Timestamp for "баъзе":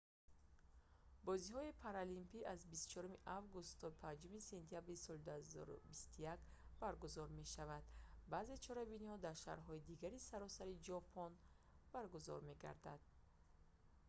8.33-8.55